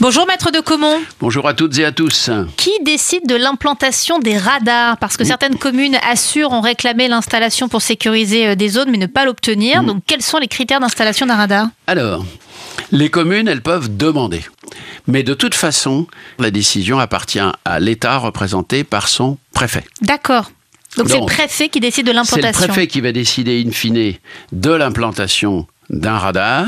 Bonjour 0.00 0.26
maître 0.26 0.50
de 0.50 0.60
Comont. 0.60 0.98
Bonjour 1.20 1.46
à 1.46 1.52
toutes 1.52 1.76
et 1.76 1.84
à 1.84 1.92
tous. 1.92 2.30
Qui 2.56 2.70
décide 2.82 3.26
de 3.26 3.34
l'implantation 3.34 4.18
des 4.18 4.38
radars? 4.38 4.96
Parce 4.96 5.18
que 5.18 5.24
certaines 5.24 5.58
communes 5.58 5.98
assurent 6.10 6.52
ont 6.52 6.62
réclamé 6.62 7.06
l'installation 7.06 7.68
pour 7.68 7.82
sécuriser 7.82 8.48
euh, 8.48 8.54
des 8.54 8.70
zones 8.70 8.90
mais 8.90 8.96
ne 8.96 9.04
pas 9.04 9.26
l'obtenir. 9.26 9.84
Donc 9.84 10.02
quels 10.06 10.22
sont 10.22 10.38
les 10.38 10.48
critères 10.48 10.80
d'installation 10.80 11.26
d'un 11.26 11.36
radar? 11.36 11.66
Alors, 11.86 12.24
les 12.92 13.10
communes, 13.10 13.46
elles 13.46 13.60
peuvent 13.60 13.94
demander. 13.94 14.40
Mais 15.06 15.22
de 15.22 15.34
toute 15.34 15.54
façon, 15.54 16.06
la 16.38 16.50
décision 16.50 16.98
appartient 16.98 17.38
à 17.66 17.78
l'État 17.78 18.16
représenté 18.16 18.84
par 18.84 19.06
son 19.06 19.36
préfet. 19.52 19.84
D'accord. 20.00 20.50
Donc 20.96 21.10
c'est 21.10 21.20
le 21.20 21.26
préfet 21.26 21.68
qui 21.68 21.78
décide 21.78 22.06
de 22.06 22.12
l'implantation. 22.12 22.52
C'est 22.58 22.66
le 22.68 22.72
préfet 22.72 22.86
qui 22.86 23.02
va 23.02 23.12
décider 23.12 23.62
in 23.66 23.70
fine 23.70 24.14
de 24.52 24.70
l'implantation 24.70 25.66
d'un 25.90 26.18
radar 26.18 26.66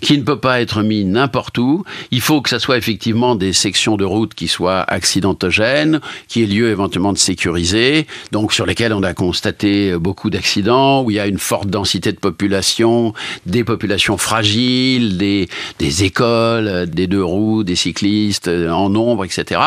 qui 0.00 0.18
ne 0.18 0.22
peut 0.22 0.38
pas 0.38 0.60
être 0.60 0.82
mis 0.82 1.04
n'importe 1.04 1.56
où. 1.58 1.84
Il 2.10 2.20
faut 2.20 2.42
que 2.42 2.50
ça 2.50 2.58
soit 2.58 2.76
effectivement 2.76 3.36
des 3.36 3.52
sections 3.52 3.96
de 3.96 4.04
route 4.04 4.34
qui 4.34 4.48
soient 4.48 4.82
accidentogènes, 4.82 6.00
qui 6.28 6.42
aient 6.42 6.46
lieu 6.46 6.70
éventuellement 6.70 7.12
de 7.12 7.18
sécuriser, 7.18 8.06
donc 8.32 8.52
sur 8.52 8.66
lesquelles 8.66 8.92
on 8.92 9.02
a 9.02 9.14
constaté 9.14 9.96
beaucoup 9.96 10.30
d'accidents, 10.30 11.02
où 11.02 11.10
il 11.10 11.14
y 11.14 11.20
a 11.20 11.26
une 11.26 11.38
forte 11.38 11.68
densité 11.68 12.12
de 12.12 12.18
population, 12.18 13.14
des 13.46 13.64
populations 13.64 14.18
fragiles, 14.18 15.16
des, 15.16 15.48
écoles, 16.04 16.90
des 16.90 17.06
deux 17.06 17.24
roues, 17.24 17.64
des 17.64 17.76
cyclistes 17.76 18.48
en 18.48 18.90
nombre, 18.90 19.24
etc. 19.24 19.60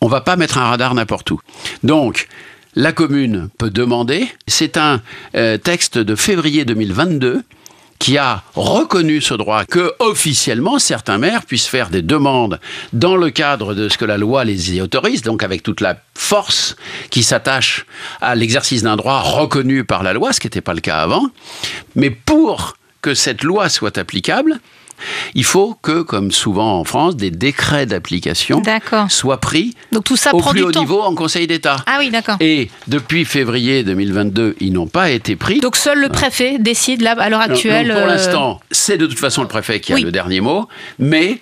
On 0.00 0.08
va 0.08 0.20
pas 0.20 0.36
mettre 0.36 0.58
un 0.58 0.68
radar 0.68 0.94
n'importe 0.94 1.30
où. 1.30 1.40
Donc, 1.82 2.28
la 2.74 2.92
commune 2.92 3.48
peut 3.56 3.70
demander. 3.70 4.28
C'est 4.48 4.76
un 4.76 5.00
euh, 5.36 5.58
texte 5.58 5.96
de 5.98 6.16
février 6.16 6.64
2022 6.64 7.42
qui 7.98 8.18
a 8.18 8.42
reconnu 8.54 9.20
ce 9.20 9.34
droit 9.34 9.64
que 9.64 9.94
officiellement 9.98 10.78
certains 10.78 11.18
maires 11.18 11.44
puissent 11.44 11.66
faire 11.66 11.90
des 11.90 12.02
demandes 12.02 12.60
dans 12.92 13.16
le 13.16 13.30
cadre 13.30 13.74
de 13.74 13.88
ce 13.88 13.98
que 13.98 14.04
la 14.04 14.18
loi 14.18 14.44
les 14.44 14.74
y 14.74 14.80
autorise, 14.80 15.22
donc 15.22 15.42
avec 15.42 15.62
toute 15.62 15.80
la 15.80 15.96
force 16.14 16.76
qui 17.10 17.22
s'attache 17.22 17.86
à 18.20 18.34
l'exercice 18.34 18.82
d'un 18.82 18.96
droit 18.96 19.20
reconnu 19.20 19.84
par 19.84 20.02
la 20.02 20.12
loi, 20.12 20.32
ce 20.32 20.40
qui 20.40 20.46
n'était 20.46 20.60
pas 20.60 20.74
le 20.74 20.80
cas 20.80 20.98
avant. 20.98 21.28
Mais 21.94 22.10
pour 22.10 22.76
que 23.02 23.14
cette 23.14 23.42
loi 23.42 23.68
soit 23.68 23.98
applicable, 23.98 24.60
il 25.34 25.44
faut 25.44 25.76
que, 25.82 26.02
comme 26.02 26.30
souvent 26.32 26.78
en 26.78 26.84
France, 26.84 27.16
des 27.16 27.30
décrets 27.30 27.86
d'application 27.86 28.62
soient 29.08 29.40
pris 29.40 29.74
Donc 29.92 30.04
tout 30.04 30.16
ça 30.16 30.34
au 30.34 30.38
prend 30.38 30.50
plus 30.50 30.60
du 30.60 30.64
haut 30.66 30.72
temps. 30.72 30.80
niveau 30.80 31.00
en 31.02 31.14
Conseil 31.14 31.46
d'État. 31.46 31.76
Ah 31.86 31.96
oui, 31.98 32.10
d'accord. 32.10 32.36
Et 32.40 32.70
depuis 32.88 33.24
février 33.24 33.82
2022, 33.84 34.56
ils 34.60 34.72
n'ont 34.72 34.86
pas 34.86 35.10
été 35.10 35.36
pris. 35.36 35.60
Donc 35.60 35.76
seul 35.76 36.00
le 36.00 36.08
préfet 36.08 36.58
décide 36.58 37.02
là, 37.02 37.12
à 37.18 37.28
l'heure 37.28 37.40
actuelle. 37.40 37.88
Donc, 37.88 37.96
pour 37.96 38.06
euh, 38.06 38.12
l'instant, 38.12 38.60
c'est 38.70 38.96
de 38.98 39.06
toute 39.06 39.18
façon 39.18 39.42
le 39.42 39.48
préfet 39.48 39.80
qui 39.80 39.92
a 39.92 39.96
Oui. 39.96 40.02
le 40.02 40.12
dernier 40.12 40.40
mot, 40.40 40.68
mais 40.98 41.38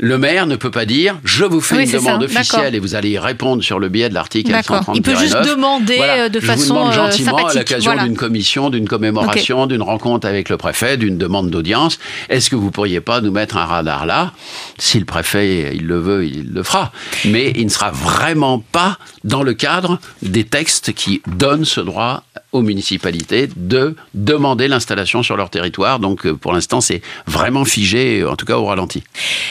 le 0.00 0.18
maire 0.18 0.46
ne 0.46 0.56
peut 0.56 0.70
pas 0.70 0.86
dire 0.86 1.18
je 1.24 1.44
vous 1.44 1.60
fais 1.60 1.76
Oui, 1.76 1.84
une 1.84 1.92
demande 1.92 2.28
ça, 2.28 2.40
officielle 2.40 2.74
et 2.74 2.78
vous 2.78 2.94
allez 2.94 3.10
y 3.10 3.18
répondre 3.18 3.62
sur 3.62 3.78
le 3.78 3.88
biais 3.88 4.08
de 4.08 4.14
l'article 4.14 4.50
D'accord. 4.50 4.78
130 4.78 4.96
Il 4.96 5.02
peut 5.02 5.16
juste 5.16 5.40
demander, 5.42 5.98
euh, 6.00 6.28
de 6.28 6.40
je 6.40 6.46
façon, 6.46 6.62
vous 6.62 6.80
demande 6.80 6.92
euh, 6.92 7.10
gentiment 7.10 7.46
à 7.46 7.54
l'occasion 7.54 7.92
voilà. 7.92 8.06
d'une 8.06 8.16
commission, 8.16 8.70
d'une 8.70 8.88
commémoration, 8.88 9.66
d'une 9.66 9.82
rencontre 9.82 10.26
avec 10.26 10.48
le 10.48 10.56
préfet, 10.56 10.96
d'une 10.96 11.18
demande 11.18 11.50
d'audience. 11.50 11.98
Est-ce 12.28 12.50
que 12.50 12.56
vous 12.56 12.70
pourriez 12.70 13.00
pas 13.00 13.20
nous 13.20 13.30
mettre 13.30 13.56
un 13.56 13.64
radar 13.64 14.06
là? 14.06 14.32
Si 14.78 14.98
le 14.98 15.04
préfet 15.04 15.72
il 15.74 15.86
le 15.86 15.98
veut, 16.00 16.26
il 16.26 16.52
le 16.52 16.62
fera. 16.62 16.92
Mais 17.24 17.52
il 17.56 17.66
ne 17.66 17.70
sera 17.70 17.90
vraiment 17.90 18.58
pas 18.58 18.98
dans 19.22 19.42
le 19.42 19.54
cadre 19.54 19.98
des 20.22 20.44
textes 20.44 20.92
qui 20.92 21.22
donnent 21.26 21.64
ce 21.64 21.80
droit 21.80 22.24
aux 22.54 22.62
municipalités 22.62 23.48
de 23.56 23.96
demander 24.14 24.68
l'installation 24.68 25.22
sur 25.22 25.36
leur 25.36 25.50
territoire. 25.50 25.98
Donc 25.98 26.24
euh, 26.24 26.34
pour 26.34 26.52
l'instant, 26.52 26.80
c'est 26.80 27.02
vraiment 27.26 27.64
figé, 27.64 28.24
en 28.24 28.36
tout 28.36 28.46
cas 28.46 28.56
au 28.56 28.64
ralenti. 28.64 29.02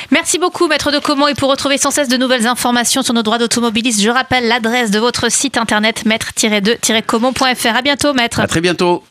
Merci 0.10 0.40
beaucoup, 0.40 0.68
maître 0.68 0.92
de 0.92 1.00
Comont. 1.00 1.28
Et 1.28 1.36
pour 1.36 1.52
retrouver 1.52 1.78
sans 1.78 1.92
cesse 1.92 2.08
de 2.08 2.18
nouvelles 2.18 2.48
informations 2.48 3.04
sur 3.04 3.14
nos 3.14 3.22
droits 3.22 3.38
d'automobiliste, 3.38 4.02
je 4.02 4.10
rappelle 4.10 4.48
l'adresse 4.48 4.90
de 4.90 5.00
votre 5.00 5.30
site 5.30 5.58
internet 5.58 6.06
maître-2-comont.fr. 6.06 7.76
À 7.76 7.82
bientôt, 7.82 8.14
maître. 8.14 8.40
À 8.40 8.48
très 8.48 8.62
bientôt. 8.62 9.04